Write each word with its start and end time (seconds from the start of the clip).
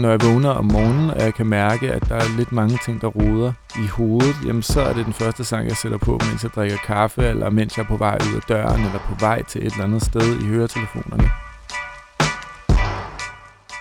Når 0.00 0.10
jeg 0.10 0.20
vågner 0.22 0.50
om 0.50 0.64
morgenen, 0.64 1.10
og 1.10 1.20
jeg 1.20 1.34
kan 1.34 1.46
mærke, 1.46 1.92
at 1.92 2.08
der 2.08 2.14
er 2.14 2.36
lidt 2.36 2.52
mange 2.52 2.78
ting, 2.84 3.00
der 3.00 3.06
roder 3.06 3.52
i 3.76 3.86
hovedet, 3.86 4.36
jamen 4.46 4.62
så 4.62 4.80
er 4.80 4.92
det 4.92 5.04
den 5.04 5.12
første 5.12 5.44
sang, 5.44 5.68
jeg 5.68 5.76
sætter 5.76 5.98
på, 5.98 6.20
mens 6.30 6.42
jeg 6.42 6.50
drikker 6.54 6.76
kaffe, 6.76 7.22
eller 7.22 7.50
mens 7.50 7.76
jeg 7.76 7.82
er 7.82 7.86
på 7.86 7.96
vej 7.96 8.18
ud 8.30 8.36
af 8.36 8.42
døren, 8.48 8.80
eller 8.84 8.98
på 8.98 9.14
vej 9.20 9.42
til 9.42 9.66
et 9.66 9.72
eller 9.72 9.84
andet 9.84 10.02
sted 10.02 10.40
i 10.40 10.46
høretelefonerne. 10.46 11.30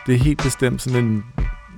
Det 0.06 0.16
er 0.16 0.20
helt 0.20 0.44
bestemt 0.44 0.82
sådan 0.82 1.06
en 1.06 1.26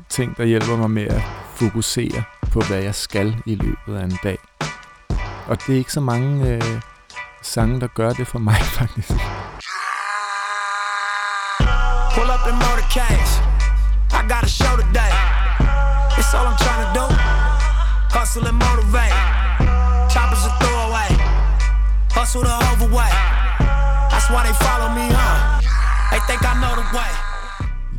ting, 0.10 0.38
der 0.38 0.44
hjælper 0.46 0.78
mig 0.78 0.92
med 0.92 1.08
at 1.08 1.22
fokusere 1.56 2.24
på, 2.52 2.62
hvad 2.62 2.84
jeg 2.84 2.96
skal 2.96 3.36
i 3.46 3.56
løbet 3.56 4.00
af 4.00 4.04
en 4.04 4.18
dag. 4.24 4.38
Og 5.48 5.58
det 5.68 5.74
er 5.74 5.78
ikke 5.78 5.94
så 5.94 6.02
mange 6.02 6.50
øh, 6.50 6.82
sange, 7.42 7.82
der 7.82 7.88
gør 7.88 8.10
det 8.10 8.28
for 8.28 8.40
mig, 8.40 8.56
faktisk. 8.80 9.10
Pull 12.16 12.30
up 12.36 12.48
in 12.50 12.56
motorcades. 12.56 13.61
I 14.22 14.28
got 14.28 14.44
a 14.44 14.48
show 14.48 14.78
today. 14.78 15.14
It's 16.16 16.32
all 16.36 16.46
I'm 16.46 16.58
trying 16.62 16.86
to 16.86 16.90
do. 16.94 17.06
Hustle 18.14 18.46
and 18.46 18.54
motivate. 18.54 19.18
Choppers 20.14 20.46
a 20.46 20.52
throwaway. 20.62 21.10
Hustle 22.14 22.44
the 22.44 22.54
overweight. 22.70 23.18
That's 24.12 24.30
why 24.30 24.46
they 24.46 24.54
follow 24.62 24.94
me, 24.94 25.10
huh? 25.10 25.58
They 26.12 26.22
think 26.30 26.46
I 26.46 26.54
know 26.62 26.76
the 26.78 26.86
way. 26.94 27.12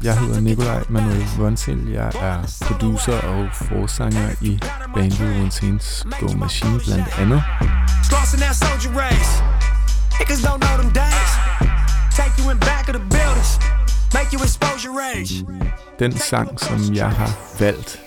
Jeg 0.02 0.18
hedder 0.18 0.40
Nikolaj 0.40 0.82
Manuel 0.88 1.26
Vonsil. 1.38 1.88
Jeg 1.92 2.12
er 2.14 2.38
producer 2.66 3.20
og 3.20 3.48
forsanger 3.52 4.30
i 4.40 4.60
bandet 4.94 5.40
Vonsil's 5.40 6.04
Go 6.20 6.36
Machine 6.36 6.80
blandt 6.86 7.18
andet. 7.18 7.42
Niggas 10.20 10.42
don't 10.46 10.60
know 10.60 10.76
them 10.82 10.92
days. 10.92 11.32
Take 12.18 12.32
you 12.38 12.50
in 12.50 12.58
back 12.58 12.88
of 12.88 12.94
the 12.94 13.04
buildings. 13.16 13.71
Make 14.14 14.32
you 14.32 14.40
expose 14.42 14.84
your 14.86 14.94
rage. 15.04 15.46
Den 15.98 16.18
sang, 16.18 16.60
som 16.60 16.94
jeg 16.94 17.10
har 17.10 17.30
valgt, 17.60 18.00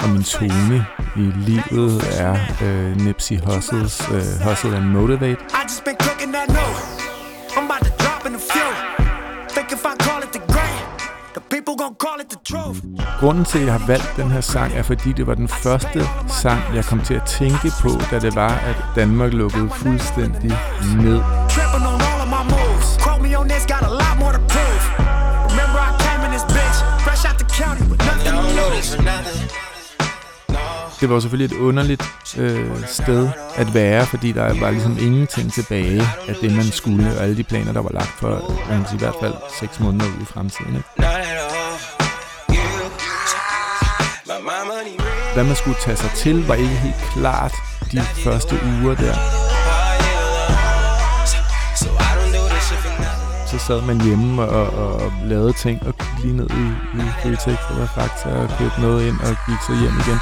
og 0.00 0.08
min 0.08 0.22
tone 0.22 0.86
i 1.16 1.32
livet 1.36 2.20
er 2.20 2.36
uh, 2.62 2.96
Nipsey 3.04 3.36
Hussle's 3.36 4.12
uh, 4.12 4.48
Hustle 4.48 4.76
and 4.76 4.84
Motivate. 4.84 5.40
I 5.40 5.62
just 5.68 5.84
been 5.84 5.96
cooking 5.96 6.32
that 6.32 6.48
note. 6.48 6.78
I'm 7.56 7.64
about 7.70 7.82
to 7.88 7.92
drop 8.02 8.26
in 8.26 8.34
a 8.34 8.42
few. 8.52 8.70
Think 9.54 9.72
if 9.72 9.84
I 9.84 9.94
call 10.06 10.20
it 10.22 10.32
the 10.32 10.42
great, 10.52 10.82
the 11.36 11.42
people 11.54 11.74
gon' 11.82 11.96
call 12.04 12.18
it 12.22 12.28
the 12.34 12.40
truth. 12.50 12.78
Grunden 13.20 13.44
til, 13.44 13.58
at 13.58 13.64
jeg 13.64 13.72
har 13.72 13.86
valgt 13.86 14.12
den 14.16 14.30
her 14.30 14.40
sang, 14.40 14.72
er 14.74 14.82
fordi 14.82 15.12
det 15.12 15.26
var 15.26 15.34
den 15.34 15.48
første 15.48 16.00
sang, 16.42 16.60
jeg 16.74 16.84
kom 16.84 17.00
til 17.00 17.14
at 17.14 17.22
tænke 17.26 17.72
på, 17.82 17.90
da 18.10 18.18
det 18.18 18.34
var, 18.34 18.54
at 18.70 18.76
Danmark 18.94 19.32
lukkede 19.32 19.70
fuldstændig 19.70 20.50
ned. 20.96 21.20
Tripping 21.54 21.86
on 21.90 22.00
all 22.08 22.20
of 22.24 22.28
my 22.36 22.42
moves. 22.54 22.88
Quote 23.04 23.22
me 23.22 23.38
on 23.38 23.48
this, 23.48 23.66
got 23.66 23.82
a 23.90 23.92
lot 24.02 24.14
more 24.22 24.32
to 24.32 24.49
Det 31.00 31.10
var 31.10 31.20
selvfølgelig 31.20 31.56
et 31.56 31.60
underligt 31.60 32.02
øh, 32.38 32.86
sted 32.86 33.28
at 33.56 33.74
være, 33.74 34.06
fordi 34.06 34.32
der 34.32 34.60
var 34.60 34.70
ligesom 34.70 34.98
ingenting 35.00 35.52
tilbage 35.52 36.02
af 36.28 36.34
det, 36.40 36.52
man 36.52 36.64
skulle, 36.64 37.16
og 37.16 37.22
alle 37.22 37.36
de 37.36 37.42
planer, 37.42 37.72
der 37.72 37.80
var 37.80 37.90
lagt 37.90 38.14
for 38.18 38.52
man 38.68 38.80
i 38.94 38.98
hvert 38.98 39.14
fald 39.20 39.34
seks 39.60 39.80
måneder 39.80 40.06
ud 40.06 40.22
i 40.22 40.24
fremtiden. 40.24 40.76
Ikke? 40.76 40.88
Hvad 45.34 45.44
man 45.44 45.56
skulle 45.56 45.76
tage 45.80 45.96
sig 45.96 46.10
til, 46.10 46.46
var 46.46 46.54
ikke 46.54 46.68
helt 46.68 47.02
klart 47.14 47.52
de 47.92 48.00
første 48.00 48.54
uger 48.82 48.94
der. 48.94 49.14
så 53.50 53.58
sad 53.58 53.82
man 53.82 54.00
hjemme 54.00 54.42
og, 54.42 54.66
og 54.70 55.12
lavede 55.24 55.52
ting 55.52 55.86
lige 56.22 56.36
ned 56.36 56.50
i, 56.50 56.64
i 56.98 57.02
Føtex 57.22 57.58
eller 57.70 57.86
Fakta 57.94 58.28
og 58.28 58.48
købte 58.58 58.80
noget 58.80 59.06
ind 59.08 59.20
og 59.20 59.36
gik 59.46 59.60
så 59.66 59.72
hjem 59.80 59.94
igen. 60.04 60.18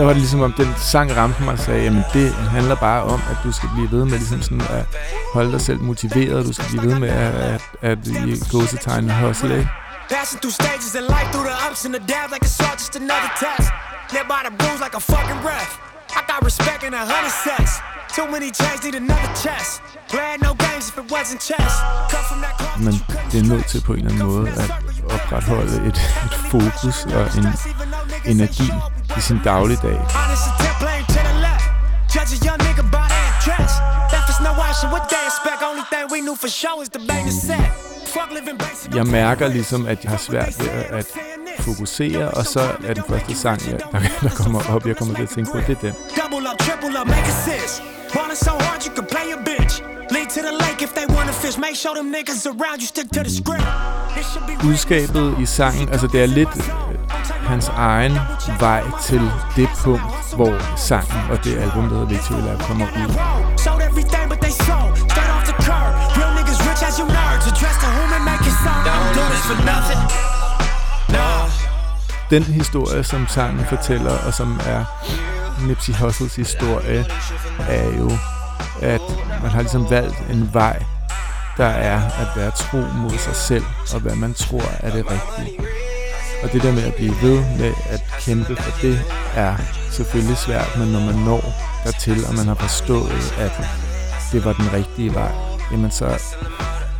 der 0.00 0.06
var 0.06 0.12
det 0.12 0.20
ligesom 0.20 0.40
om, 0.40 0.52
den 0.52 0.74
sang 0.76 1.16
ramte 1.16 1.42
mig 1.42 1.52
og 1.52 1.58
sagde, 1.58 1.82
jamen 1.82 2.04
det 2.12 2.32
handler 2.34 2.74
bare 2.74 3.02
om, 3.02 3.20
at 3.30 3.36
du 3.44 3.52
skal 3.52 3.68
blive 3.74 3.90
ved 3.90 4.04
med 4.04 4.18
ligesom 4.18 4.42
sådan 4.42 4.60
at 4.60 4.86
holde 5.34 5.52
dig 5.52 5.60
selv 5.60 5.80
motiveret, 5.80 6.46
du 6.46 6.52
skal 6.52 6.66
blive 6.68 6.82
ved 6.90 6.98
med 6.98 7.08
at, 7.08 7.34
at, 7.34 7.60
at, 7.82 7.98
i 8.06 8.42
gå 8.52 8.58
hustle, 9.26 9.58
ikke? 9.58 9.70
Passing 10.10 10.40
through 10.42 10.52
stages 10.52 10.94
of 10.94 11.02
life, 11.14 11.28
through 11.32 11.46
the 11.50 11.56
ups 11.70 11.84
and 11.84 11.94
the 11.94 12.04
downs 12.12 12.30
like 12.32 12.44
it's 12.48 12.60
all 12.66 12.76
just 12.82 12.96
another 12.96 13.30
test. 13.42 13.89
Live 14.12 14.26
by 14.26 14.42
the 14.42 14.50
rules 14.64 14.80
like 14.80 14.96
a 14.96 15.00
fucking 15.00 15.40
ref. 15.46 15.78
I 16.18 16.22
got 16.26 16.44
respect 16.44 16.82
in 16.82 16.92
a 16.94 17.04
hundred 17.12 17.34
sets. 17.46 17.72
Too 18.16 18.26
many 18.26 18.50
chains 18.50 18.82
need 18.82 18.96
another 18.96 19.32
chest. 19.42 19.82
Playing 20.08 20.40
no 20.42 20.52
games 20.54 20.88
if 20.90 20.98
it 20.98 21.08
wasn't 21.12 21.40
chess. 21.40 21.72
Cut 22.10 22.24
from 22.28 22.40
that 22.44 22.54
cloth, 22.58 22.80
Men 22.86 22.94
det 23.32 23.38
er 23.42 23.48
nødt 23.54 23.66
til 23.66 23.80
på 23.86 23.92
en 23.92 23.98
eller 23.98 24.10
anden 24.10 24.26
måde 24.26 24.48
at 24.62 24.70
opretholde 25.14 25.76
et, 25.88 25.98
et 26.26 26.34
fokus 26.52 26.96
og 27.18 27.24
en 27.38 27.46
energi 28.32 28.68
i 29.18 29.20
sin 29.20 29.38
dagligdag. 29.44 30.00
Judge 32.14 32.32
a 32.36 32.40
young 32.46 32.60
nigga 32.66 32.82
by 32.96 33.04
their 33.14 33.32
dress. 33.46 33.72
Left 34.12 34.28
us 34.32 34.40
no 34.48 34.52
option, 34.68 34.86
what 34.94 35.04
they 35.12 35.24
expect. 35.30 35.58
Only 35.70 35.84
thing 35.92 36.04
we 36.14 36.20
knew 36.26 36.36
for 36.44 36.50
sure 36.60 36.82
is 36.82 36.88
the 36.96 37.02
bang 37.08 37.28
is 37.28 37.38
set. 37.48 37.90
Jeg 38.94 39.06
mærker 39.06 39.48
ligesom, 39.48 39.86
at 39.86 40.04
jeg 40.04 40.10
har 40.10 40.18
svært 40.18 40.58
ved 40.58 40.68
at 40.68 41.06
fokusere, 41.60 42.30
og 42.30 42.44
så 42.46 42.60
er 42.88 42.94
den 42.94 43.04
første 43.08 43.34
sang, 43.34 43.60
jeg, 43.70 43.78
der, 43.92 44.00
der 44.22 44.34
kommer 44.40 44.60
op, 44.74 44.86
jeg 44.86 44.96
kommer 44.96 45.14
til 45.14 45.22
at 45.22 45.28
tænke 45.28 45.50
på, 45.52 45.58
det 45.58 45.70
er 45.70 45.80
den. 45.80 45.94
Double 46.20 46.48
up, 46.50 46.58
triple 46.58 47.00
up, 47.00 47.06
make 47.06 47.28
assist. 47.34 47.82
Ballin' 48.14 48.34
so 48.34 48.50
hard 48.66 48.80
you 48.86 48.92
can 48.96 49.06
play 49.14 49.26
a 49.36 49.38
bitch. 49.48 49.74
Lead 50.14 50.28
to 50.36 50.40
the 50.48 50.54
lake 50.64 50.80
if 50.86 50.92
they 50.98 51.06
wanna 51.16 51.32
fish. 51.42 51.56
Make 51.66 51.76
sure 51.82 51.94
them 51.94 52.08
niggas 52.16 52.46
around 52.46 52.78
you 52.82 52.88
stick 52.94 53.08
to 53.16 53.22
the 53.22 53.30
script. 53.40 53.66
Budskabet 54.62 55.36
i 55.42 55.46
sangen, 55.46 55.88
altså 55.88 56.06
det 56.06 56.22
er 56.22 56.26
lidt 56.26 56.56
øh, 56.56 56.64
hans 57.52 57.68
egen 57.68 58.18
vej 58.60 58.82
til 59.02 59.30
det 59.56 59.68
punkt, 59.84 60.02
hvor 60.36 60.76
sangen 60.76 61.30
og 61.30 61.44
det 61.44 61.58
album, 61.58 61.88
der 61.88 61.94
hedder 61.94 62.06
Victory 62.06 62.40
Lab, 62.46 62.58
kommer 62.58 62.86
ud. 62.86 63.10
Den 72.30 72.42
historie, 72.42 73.04
som 73.04 73.26
sangen 73.26 73.66
fortæller, 73.66 74.18
og 74.26 74.34
som 74.34 74.60
er 74.66 74.84
Nipsey 75.66 75.92
Hussles 75.92 76.36
historie, 76.36 77.06
er 77.68 77.96
jo, 77.98 78.10
at 78.82 79.00
man 79.42 79.50
har 79.50 79.60
ligesom 79.60 79.90
valgt 79.90 80.16
en 80.30 80.50
vej, 80.52 80.82
der 81.56 81.66
er 81.66 81.96
at 81.96 82.28
være 82.36 82.50
tro 82.50 82.76
mod 82.76 83.18
sig 83.18 83.36
selv, 83.36 83.64
og 83.94 84.00
hvad 84.00 84.14
man 84.14 84.34
tror 84.34 84.62
er 84.80 84.90
det 84.90 85.04
rigtige. 85.10 85.58
Og 86.42 86.52
det 86.52 86.62
der 86.62 86.72
med 86.72 86.82
at 86.82 86.94
blive 86.94 87.14
ved 87.22 87.44
med 87.58 87.72
at 87.90 88.00
kæmpe 88.20 88.56
for 88.56 88.80
det, 88.82 89.00
er 89.34 89.56
selvfølgelig 89.90 90.36
svært, 90.36 90.78
men 90.78 90.88
når 90.88 91.00
man 91.00 91.14
når 91.14 91.54
dertil, 91.84 92.26
og 92.28 92.34
man 92.34 92.46
har 92.46 92.54
forstået, 92.54 93.34
at 93.38 93.52
det 94.32 94.44
var 94.44 94.52
den 94.52 94.72
rigtige 94.72 95.14
vej, 95.14 95.32
jamen 95.72 95.90
så, 95.90 96.22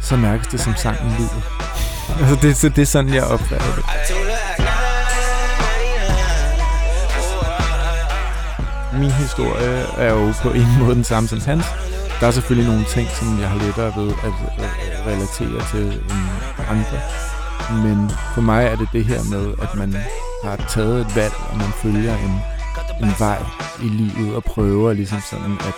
så 0.01 0.17
mærkes 0.17 0.47
det 0.47 0.61
som 0.61 0.75
sangen 0.77 1.13
lyder. 1.19 1.41
Altså 2.21 2.39
det, 2.43 2.57
så 2.57 2.69
det 2.69 2.83
er 2.83 2.87
sådan, 2.87 3.15
jeg 3.15 3.25
opfatter 3.25 3.75
det. 3.77 3.85
Min 9.01 9.11
historie 9.11 9.87
er 9.97 10.11
jo 10.13 10.33
på 10.43 10.51
ingen 10.53 10.79
måde 10.79 10.95
den 10.95 11.05
samme 11.05 11.29
som 11.29 11.41
hans. 11.41 11.65
Der 12.21 12.27
er 12.27 12.31
selvfølgelig 12.31 12.71
nogle 12.71 12.85
ting, 12.85 13.09
som 13.09 13.41
jeg 13.41 13.49
har 13.49 13.59
lettere 13.59 13.93
ved 13.97 14.11
at 14.11 14.37
øh, 14.59 15.07
relatere 15.07 15.63
til 15.71 15.87
end 15.87 16.27
andre. 16.69 16.99
Men 17.85 18.11
for 18.35 18.41
mig 18.41 18.65
er 18.67 18.77
det 18.77 18.89
det 18.93 19.05
her 19.05 19.23
med, 19.31 19.55
at 19.63 19.75
man 19.75 19.97
har 20.45 20.57
taget 20.57 21.01
et 21.01 21.17
valg, 21.17 21.35
og 21.51 21.57
man 21.57 21.73
følger 21.83 22.17
en, 22.17 22.35
en 23.03 23.15
vej 23.19 23.43
i 23.83 23.89
livet 23.89 24.37
og 24.37 24.45
prøver 24.45 24.93
ligesom 24.93 25.21
sådan 25.31 25.59
at 25.61 25.75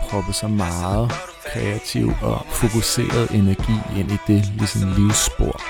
proppe 0.00 0.32
så 0.32 0.48
meget 0.48 1.12
kreativ 1.52 2.12
og 2.22 2.46
fokuseret 2.52 3.30
energi 3.30 3.76
ind 3.96 4.10
i 4.12 4.18
det 4.26 4.52
ligesom 4.58 4.92
livsspor. 4.96 5.60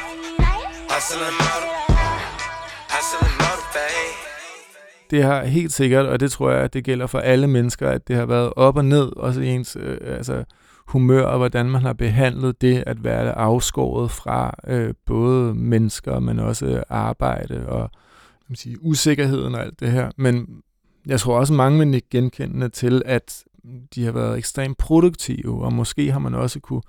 Det 5.11 5.23
har 5.23 5.45
helt 5.45 5.73
sikkert, 5.73 6.07
og 6.07 6.21
det 6.21 6.31
tror 6.31 6.51
jeg, 6.51 6.61
at 6.61 6.73
det 6.73 6.85
gælder 6.85 7.07
for 7.07 7.19
alle 7.19 7.47
mennesker, 7.47 7.89
at 7.89 8.09
det 8.09 8.17
har 8.17 8.27
været 8.27 8.53
op 8.57 8.77
og 8.77 8.85
ned, 8.85 9.17
også 9.17 9.41
i 9.41 9.49
ens 9.49 9.77
øh, 9.81 9.99
altså, 10.05 10.45
humør, 10.87 11.23
og 11.23 11.39
hvordan 11.39 11.71
man 11.71 11.83
har 11.83 11.93
behandlet 11.93 12.61
det 12.61 12.85
at 12.87 13.05
være 13.05 13.39
afskåret 13.39 14.11
fra 14.11 14.55
øh, 14.67 14.95
både 15.07 15.55
mennesker, 15.55 16.19
men 16.19 16.39
også 16.39 16.85
arbejde 16.89 17.69
og 17.69 17.91
man 18.51 18.57
sige, 18.57 18.83
usikkerheden 18.83 19.55
og 19.55 19.61
alt 19.61 19.81
det 19.81 19.93
her. 19.93 20.11
Men 20.17 20.63
jeg 21.07 21.21
tror 21.21 21.39
også, 21.39 21.53
mange 21.53 21.79
vil 21.79 21.95
ikke 21.95 22.11
genkendende 22.11 22.69
til, 22.69 23.03
at 23.07 23.45
de 23.95 24.05
har 24.05 24.13
været 24.13 24.39
ekstremt 24.39 24.79
produktive, 24.79 25.65
og 25.65 25.73
måske 25.73 26.13
har 26.13 26.19
man 26.19 26.35
også 26.35 26.61
kunne 26.61 26.83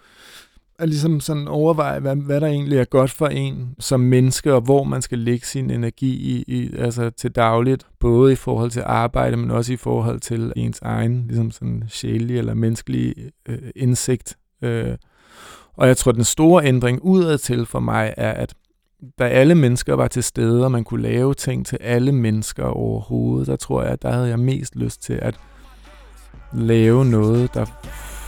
at 0.82 0.90
ligesom 0.90 1.20
sådan 1.20 1.48
overveje, 1.48 2.00
hvad, 2.00 2.16
hvad 2.16 2.42
der 2.42 2.48
egentlig 2.48 2.78
er 2.78 2.86
godt 2.86 3.12
for 3.12 3.28
en 3.28 3.76
som 3.80 4.00
menneske, 4.00 4.54
og 4.54 4.62
hvor 4.62 4.84
man 4.84 5.02
skal 5.02 5.20
lægge 5.20 5.46
sin 5.46 5.72
energi 5.72 6.14
i, 6.14 6.44
i 6.48 6.76
altså 6.78 7.10
til 7.10 7.32
dagligt, 7.32 7.88
både 8.00 8.34
i 8.34 8.36
forhold 8.36 8.72
til 8.72 8.84
arbejde, 8.86 9.38
men 9.38 9.52
også 9.52 9.74
i 9.74 9.78
forhold 9.78 10.20
til 10.20 10.54
ens 10.56 10.80
egen 10.82 11.26
ligesom 11.28 11.52
sådan 11.52 11.84
sjælige 11.88 12.40
eller 12.40 12.54
menneskelige 12.54 13.14
øh, 13.50 13.58
indsigt. 13.76 14.38
Øh. 14.62 14.98
Og 15.74 15.88
jeg 15.88 15.98
tror, 15.98 16.12
den 16.12 16.24
store 16.24 16.66
ændring 16.66 17.04
udadtil 17.04 17.66
for 17.66 17.80
mig 17.80 18.14
er, 18.18 18.32
at 18.32 18.54
da 19.20 19.24
alle 19.24 19.56
mennesker 19.56 19.94
var 19.94 20.08
til 20.08 20.24
stede, 20.24 20.66
og 20.66 20.72
man 20.72 20.84
kunne 20.84 21.02
lave 21.02 21.34
ting 21.34 21.66
til 21.66 21.78
alle 21.82 22.12
mennesker 22.12 22.64
overhovedet, 22.64 23.48
der 23.48 23.56
tror 23.56 23.84
jeg, 23.84 23.92
at 23.92 24.02
der 24.02 24.12
havde 24.12 24.28
jeg 24.28 24.40
mest 24.40 24.76
lyst 24.76 25.04
til 25.04 25.20
at 25.22 25.40
lave 26.54 27.06
noget, 27.06 27.54
der 27.54 27.66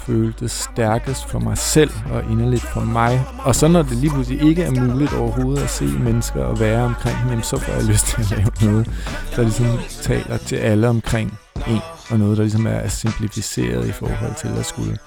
føltes 0.05 0.51
stærkest 0.51 1.29
for 1.29 1.39
mig 1.39 1.57
selv 1.57 1.91
og 2.11 2.23
inderligt 2.31 2.63
for 2.63 2.81
mig. 2.81 3.25
Og 3.39 3.55
så 3.55 3.67
når 3.67 3.81
det 3.81 3.97
lige 3.97 4.09
pludselig 4.09 4.50
ikke 4.50 4.63
er 4.63 4.71
muligt 4.71 5.13
overhovedet 5.13 5.63
at 5.63 5.69
se 5.69 5.85
mennesker 5.85 6.44
og 6.44 6.59
være 6.59 6.83
omkring 6.83 7.17
dem, 7.29 7.41
så 7.41 7.57
får 7.57 7.73
jeg 7.73 7.83
lyst 7.83 8.05
til 8.05 8.21
at 8.21 8.29
lave 8.29 8.71
noget, 8.71 8.91
der 9.35 9.41
ligesom 9.41 9.79
taler 10.01 10.38
til 10.38 10.55
alle 10.55 10.89
omkring 10.89 11.39
en, 11.67 11.79
og 12.09 12.19
noget, 12.19 12.38
der 12.38 12.44
ligesom 12.44 12.67
er 12.67 12.88
simplificeret 12.88 13.88
i 13.88 13.91
forhold 13.91 14.35
til 14.41 14.59
at 14.59 14.65
skulle 14.65 14.97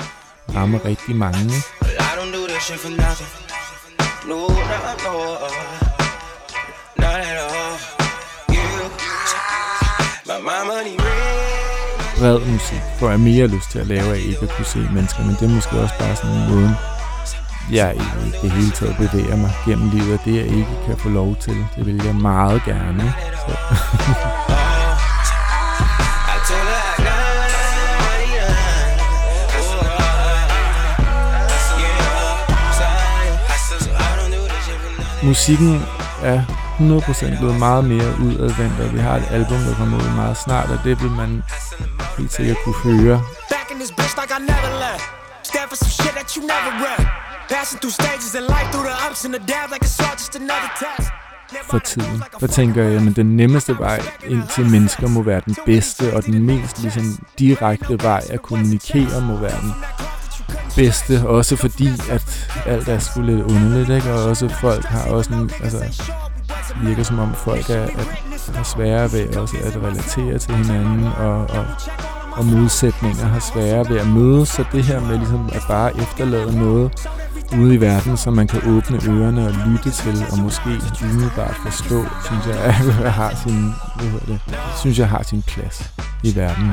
ramme 0.55 0.81
rigtig 0.85 1.17
mange. 1.17 1.53
No, 4.29 4.35
not, 4.35 4.99
no, 5.05 5.17
not 6.97 7.21
at 7.21 7.39
all. 7.39 7.77
My, 10.27 10.41
my 10.41 10.65
money 10.67 11.26
bred 12.19 12.41
musik, 12.53 12.83
får 12.99 13.11
jeg 13.11 13.21
mere 13.21 13.47
lyst 13.47 13.71
til 13.71 13.79
at 13.79 13.87
lave 13.87 14.15
af 14.15 14.19
ikke 14.19 14.43
at 14.43 14.51
kunne 14.57 14.67
se 14.67 14.79
mennesker, 14.79 15.25
men 15.25 15.37
det 15.41 15.43
er 15.51 15.55
måske 15.55 15.81
også 15.81 15.95
bare 15.99 16.17
sådan 16.17 16.37
en 16.37 16.51
måde, 16.55 16.77
jeg 17.73 17.97
i 17.97 18.31
det 18.43 18.51
hele 18.51 18.71
taget 18.71 18.97
bevæger 18.97 19.37
mig 19.37 19.53
gennem 19.67 19.91
livet, 19.91 20.13
og 20.19 20.25
det 20.25 20.35
jeg 20.37 20.45
ikke 20.45 20.77
kan 20.87 20.99
få 20.99 21.09
lov 21.09 21.37
til, 21.37 21.57
det 21.77 21.87
vil 21.87 22.01
jeg 22.05 22.15
meget 22.15 22.63
gerne. 22.65 23.15
Så. 23.47 23.57
Musikken 35.27 35.83
er 36.23 36.66
100% 36.79 37.39
blevet 37.39 37.59
meget 37.59 37.85
mere 37.85 38.11
udadvendt, 38.25 38.81
og 38.81 38.93
vi 38.93 38.99
har 38.99 39.17
et 39.17 39.29
album, 39.31 39.59
der 39.59 39.75
kommer 39.75 39.99
ud 39.99 40.11
meget 40.17 40.37
snart, 40.37 40.71
og 40.71 40.79
det 40.85 41.03
vil 41.03 41.11
man 41.11 41.43
helt 42.19 42.33
sikkert 42.33 42.57
kunne 42.65 42.75
høre. 42.75 43.23
For 51.71 51.79
tiden. 51.79 52.23
Der 52.41 52.47
tænker 52.47 52.83
jeg, 52.83 53.07
at 53.09 53.17
den 53.17 53.37
nemmeste 53.37 53.79
vej 53.79 54.03
ind 54.27 54.43
til 54.55 54.71
mennesker 54.71 55.09
må 55.09 55.23
være 55.23 55.41
den 55.47 55.57
bedste, 55.67 56.17
og 56.17 56.25
den 56.27 56.43
mest 56.47 56.83
ligesom, 56.83 57.19
direkte 57.39 58.03
vej 58.03 58.23
at 58.31 58.43
kommunikere 58.43 59.21
må 59.21 59.37
være 59.37 59.61
den 59.61 59.75
bedste, 60.77 61.29
også 61.29 61.57
fordi, 61.57 61.89
at 62.11 62.49
alt 62.67 62.89
er 62.89 62.99
sgu 62.99 63.23
lidt 63.23 63.41
underligt, 63.41 63.91
ikke? 63.91 64.13
og 64.15 64.25
også 64.25 64.49
folk 64.49 64.85
har 64.85 65.11
også 65.11 65.31
en, 65.33 65.51
altså, 65.63 66.03
virker 66.83 67.03
som 67.03 67.19
om 67.19 67.35
folk 67.35 67.71
er, 67.71 67.75
er, 67.75 68.59
er 68.59 68.63
svære 68.63 69.13
ved 69.13 69.37
også 69.37 69.57
at 69.65 69.77
relatere 69.77 70.39
til 70.39 70.55
hinanden, 70.55 71.05
og, 71.05 71.37
og, 71.37 71.67
og 72.33 72.45
modsætninger 72.45 73.25
har 73.25 73.41
svære 73.41 73.89
ved 73.89 74.01
at 74.01 74.07
mødes, 74.07 74.49
så 74.49 74.65
det 74.73 74.85
her 74.85 75.01
med 75.01 75.19
ligesom 75.19 75.51
at 75.53 75.63
bare 75.69 75.97
efterlade 75.97 76.59
noget 76.59 76.93
ude 77.59 77.75
i 77.75 77.81
verden, 77.81 78.17
som 78.17 78.33
man 78.33 78.47
kan 78.47 78.61
åbne 78.77 79.01
ørerne 79.09 79.47
og 79.47 79.55
lytte 79.67 79.91
til, 79.91 80.25
og 80.33 80.39
måske 80.39 80.71
umiddelbart 81.03 81.55
forstå, 81.63 82.05
synes 82.25 82.47
jeg, 82.47 82.65
at 82.65 83.13
har 83.21 83.35
sin, 83.35 83.73
hvad 83.97 84.21
det, 84.27 84.41
synes 84.81 84.99
jeg 84.99 85.09
har 85.09 85.23
sin 85.23 85.43
plads 85.43 85.93
i 86.23 86.37
verden. 86.37 86.73